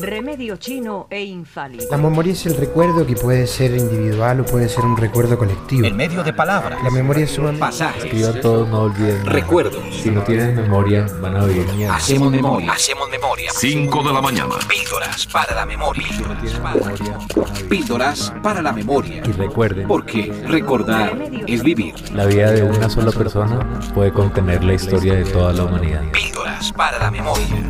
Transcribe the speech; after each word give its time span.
Remedio 0.00 0.56
chino 0.56 1.06
e 1.10 1.22
infalible. 1.24 1.86
La 1.90 1.96
memoria 1.96 2.32
es 2.32 2.46
el 2.46 2.56
recuerdo 2.56 3.04
que 3.06 3.16
puede 3.16 3.46
ser 3.46 3.74
individual 3.76 4.40
o 4.40 4.44
puede 4.44 4.68
ser 4.68 4.84
un 4.84 4.96
recuerdo 4.96 5.36
colectivo. 5.36 5.86
En 5.86 5.96
medio 5.96 6.22
de 6.22 6.32
palabras. 6.32 6.82
La 6.84 6.90
memoria 6.90 7.24
es 7.24 7.36
un 7.38 7.58
Pasajes. 7.58 8.04
Escriban 8.04 8.40
todo, 8.40 8.66
no 8.66 8.82
olviden. 8.82 9.24
Recuerdos. 9.26 9.82
Si 10.02 10.10
no 10.10 10.22
tienen 10.22 10.54
memoria, 10.54 11.06
van 11.20 11.36
a 11.36 11.44
vivir 11.44 11.66
mierda. 11.74 11.96
Hacemos 11.96 12.30
memoria. 12.30 12.72
Hacemos 12.72 13.08
memoria. 13.10 13.50
5 13.52 14.02
de 14.04 14.12
la 14.12 14.20
mañana. 14.22 14.54
Píldoras 14.68 15.26
para 15.26 15.54
la 15.54 15.66
memoria. 15.66 16.06
Píldoras 17.68 18.32
para 18.42 18.62
la 18.62 18.72
memoria. 18.72 19.22
Y 19.26 19.32
recuerden, 19.32 19.88
Porque 19.88 20.32
recordar 20.46 21.18
es 21.46 21.62
vivir. 21.62 21.94
la 22.12 22.26
vida 22.26 22.52
de 22.52 22.62
una 22.62 22.88
sola 22.88 23.10
persona 23.10 23.80
puede 23.94 24.12
contener 24.12 24.62
la 24.62 24.74
historia 24.74 25.14
de 25.14 25.24
toda 25.24 25.52
la 25.52 25.64
humanidad. 25.64 26.02
Píldoras 26.12 26.72
para 26.72 26.98
la 26.98 27.10
memoria. 27.10 27.67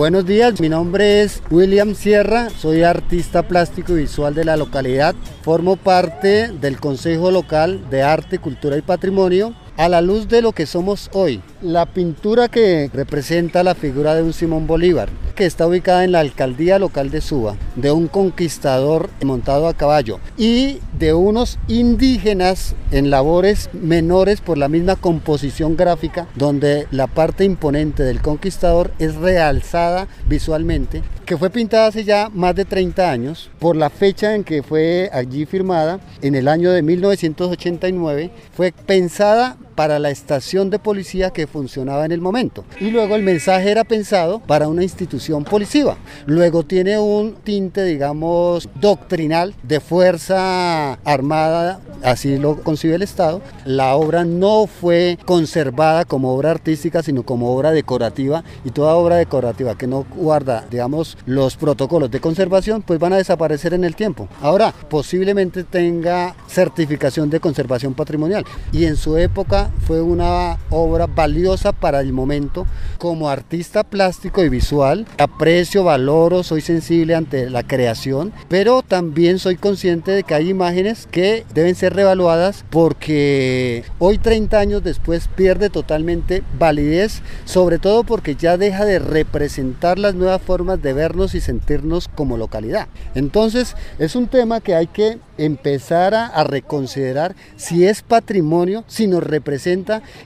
Buenos 0.00 0.24
días, 0.24 0.58
mi 0.62 0.70
nombre 0.70 1.20
es 1.20 1.42
William 1.50 1.94
Sierra, 1.94 2.48
soy 2.48 2.84
artista 2.84 3.42
plástico 3.42 3.92
y 3.92 4.00
visual 4.00 4.34
de 4.34 4.46
la 4.46 4.56
localidad, 4.56 5.14
formo 5.42 5.76
parte 5.76 6.48
del 6.48 6.80
Consejo 6.80 7.30
Local 7.30 7.90
de 7.90 8.02
Arte, 8.02 8.38
Cultura 8.38 8.78
y 8.78 8.80
Patrimonio 8.80 9.54
a 9.76 9.90
la 9.90 10.00
luz 10.00 10.26
de 10.26 10.40
lo 10.40 10.52
que 10.52 10.64
somos 10.64 11.10
hoy. 11.12 11.42
La 11.60 11.84
pintura 11.84 12.48
que 12.48 12.90
representa 12.94 13.62
la 13.62 13.74
figura 13.74 14.14
de 14.14 14.22
un 14.22 14.32
Simón 14.32 14.66
Bolívar, 14.66 15.10
que 15.30 15.46
está 15.46 15.66
ubicada 15.66 16.04
en 16.04 16.12
la 16.12 16.20
alcaldía 16.20 16.78
local 16.78 17.10
de 17.10 17.20
Suba, 17.20 17.56
de 17.76 17.92
un 17.92 18.08
conquistador 18.08 19.10
montado 19.24 19.66
a 19.66 19.74
caballo 19.74 20.20
y 20.36 20.78
de 20.98 21.14
unos 21.14 21.58
indígenas 21.68 22.74
en 22.90 23.10
labores 23.10 23.70
menores 23.72 24.40
por 24.40 24.58
la 24.58 24.68
misma 24.68 24.96
composición 24.96 25.76
gráfica, 25.76 26.26
donde 26.34 26.86
la 26.90 27.06
parte 27.06 27.44
imponente 27.44 28.02
del 28.02 28.20
conquistador 28.20 28.92
es 28.98 29.14
realzada 29.14 30.08
visualmente, 30.26 31.02
que 31.24 31.36
fue 31.36 31.50
pintada 31.50 31.86
hace 31.86 32.04
ya 32.04 32.28
más 32.32 32.54
de 32.54 32.64
30 32.64 33.10
años, 33.10 33.50
por 33.58 33.76
la 33.76 33.90
fecha 33.90 34.34
en 34.34 34.44
que 34.44 34.62
fue 34.62 35.10
allí 35.12 35.46
firmada, 35.46 36.00
en 36.22 36.34
el 36.34 36.48
año 36.48 36.70
de 36.72 36.82
1989, 36.82 38.30
fue 38.52 38.72
pensada 38.72 39.56
para 39.80 39.98
la 39.98 40.10
estación 40.10 40.68
de 40.68 40.78
policía 40.78 41.30
que 41.30 41.46
funcionaba 41.46 42.04
en 42.04 42.12
el 42.12 42.20
momento. 42.20 42.66
Y 42.80 42.90
luego 42.90 43.16
el 43.16 43.22
mensaje 43.22 43.70
era 43.70 43.82
pensado 43.82 44.38
para 44.40 44.68
una 44.68 44.82
institución 44.82 45.42
policiva. 45.42 45.96
Luego 46.26 46.64
tiene 46.64 46.98
un 46.98 47.36
tinte, 47.36 47.84
digamos, 47.84 48.68
doctrinal 48.74 49.54
de 49.62 49.80
fuerza 49.80 50.98
armada, 51.02 51.80
así 52.02 52.36
lo 52.36 52.62
concibe 52.62 52.96
el 52.96 53.00
Estado. 53.00 53.40
La 53.64 53.94
obra 53.94 54.26
no 54.26 54.66
fue 54.66 55.18
conservada 55.24 56.04
como 56.04 56.34
obra 56.34 56.50
artística, 56.50 57.02
sino 57.02 57.22
como 57.22 57.50
obra 57.50 57.72
decorativa. 57.72 58.44
Y 58.66 58.72
toda 58.72 58.96
obra 58.96 59.16
decorativa 59.16 59.78
que 59.78 59.86
no 59.86 60.04
guarda, 60.14 60.66
digamos, 60.70 61.16
los 61.24 61.56
protocolos 61.56 62.10
de 62.10 62.20
conservación, 62.20 62.82
pues 62.82 63.00
van 63.00 63.14
a 63.14 63.16
desaparecer 63.16 63.72
en 63.72 63.84
el 63.84 63.96
tiempo. 63.96 64.28
Ahora, 64.42 64.74
posiblemente 64.90 65.64
tenga 65.64 66.34
certificación 66.48 67.30
de 67.30 67.40
conservación 67.40 67.94
patrimonial. 67.94 68.44
Y 68.72 68.84
en 68.84 68.96
su 68.96 69.16
época 69.16 69.69
fue 69.86 70.00
una 70.02 70.58
obra 70.70 71.06
valiosa 71.06 71.72
para 71.72 72.00
el 72.00 72.12
momento. 72.12 72.66
Como 72.98 73.28
artista 73.28 73.82
plástico 73.82 74.44
y 74.44 74.48
visual, 74.48 75.06
aprecio, 75.18 75.84
valoro, 75.84 76.42
soy 76.42 76.60
sensible 76.60 77.14
ante 77.14 77.50
la 77.50 77.62
creación, 77.62 78.32
pero 78.48 78.82
también 78.82 79.38
soy 79.38 79.56
consciente 79.56 80.12
de 80.12 80.22
que 80.22 80.34
hay 80.34 80.50
imágenes 80.50 81.08
que 81.10 81.44
deben 81.54 81.74
ser 81.74 81.94
revaluadas 81.94 82.64
porque 82.70 83.84
hoy 83.98 84.18
30 84.18 84.58
años 84.58 84.84
después 84.84 85.28
pierde 85.28 85.70
totalmente 85.70 86.42
validez, 86.58 87.22
sobre 87.44 87.78
todo 87.78 88.04
porque 88.04 88.36
ya 88.36 88.56
deja 88.56 88.84
de 88.84 88.98
representar 88.98 89.98
las 89.98 90.14
nuevas 90.14 90.42
formas 90.42 90.82
de 90.82 90.92
vernos 90.92 91.34
y 91.34 91.40
sentirnos 91.40 92.08
como 92.08 92.36
localidad. 92.36 92.88
Entonces 93.14 93.76
es 93.98 94.14
un 94.14 94.28
tema 94.28 94.60
que 94.60 94.74
hay 94.74 94.86
que 94.86 95.18
empezar 95.38 96.14
a, 96.14 96.26
a 96.26 96.44
reconsiderar 96.44 97.34
si 97.56 97.86
es 97.86 98.02
patrimonio, 98.02 98.84
si 98.86 99.06
nos 99.06 99.22
representa 99.22 99.59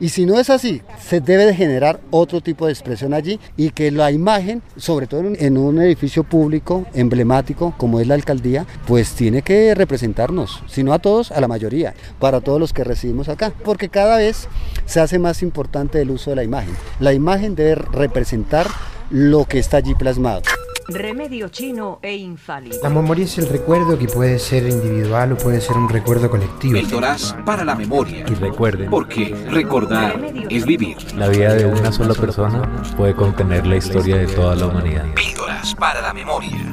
y 0.00 0.08
si 0.10 0.26
no 0.26 0.38
es 0.38 0.50
así, 0.50 0.82
se 1.00 1.20
debe 1.20 1.46
de 1.46 1.54
generar 1.54 2.00
otro 2.10 2.40
tipo 2.40 2.66
de 2.66 2.72
expresión 2.72 3.14
allí 3.14 3.40
y 3.56 3.70
que 3.70 3.90
la 3.90 4.10
imagen, 4.10 4.62
sobre 4.76 5.06
todo 5.06 5.22
en 5.24 5.58
un, 5.58 5.80
edificio 5.80 6.22
público 6.22 6.84
emblemático 6.92 7.74
como 7.78 7.98
es 8.00 8.06
la 8.06 8.14
alcaldía, 8.14 8.66
pues 8.86 9.12
tiene 9.12 9.42
que 9.42 9.74
representarnos, 9.74 10.62
si 10.68 10.82
no 10.82 10.92
a 10.92 10.98
todos, 10.98 11.32
a 11.32 11.40
la 11.40 11.48
mayoría, 11.48 11.94
para 12.18 12.40
todos 12.40 12.60
los 12.60 12.72
que 12.72 12.84
recibimos 12.84 13.28
acá, 13.28 13.52
porque 13.64 13.88
cada 13.88 14.18
vez 14.18 14.48
se 14.84 15.00
hace 15.00 15.18
más 15.18 15.42
importante 15.42 16.00
el 16.00 16.10
uso 16.10 16.30
de 16.30 16.36
la 16.36 16.44
imagen. 16.44 16.74
La 17.00 17.12
imagen 17.12 17.54
debe 17.54 17.76
representar 17.76 18.66
lo 19.10 19.46
que 19.46 19.58
está 19.58 19.78
allí 19.78 19.94
plasmado. 19.94 20.42
Remedio 20.88 21.48
chino 21.48 21.98
e 22.02 22.16
infalible. 22.16 22.78
La 22.82 22.90
memoria 22.90 23.24
es 23.24 23.38
el 23.38 23.48
recuerdo 23.48 23.98
que 23.98 24.06
puede 24.08 24.38
ser 24.38 24.68
individual 24.68 25.32
o 25.32 25.36
puede 25.36 25.60
ser 25.60 25.76
un 25.76 25.88
recuerdo 25.88 26.28
colectivo. 26.28 26.74
Píldoras 26.74 27.36
para 27.46 27.64
la 27.64 27.74
memoria. 27.74 28.24
Y 28.28 28.34
recuerden, 28.34 28.90
Porque 28.90 29.34
recordar 29.50 30.20
es 30.50 30.66
vivir. 30.66 30.96
la 31.14 31.28
vida 31.28 31.54
de 31.54 31.66
una 31.66 31.92
sola 31.92 32.14
persona 32.14 32.62
puede 32.96 33.14
contener 33.14 33.66
la 33.66 33.76
historia 33.76 34.16
de 34.16 34.26
toda 34.26 34.56
la 34.56 34.66
humanidad. 34.66 35.06
Píldoras 35.14 35.74
para 35.76 36.00
la 36.02 36.12
memoria. 36.12 36.71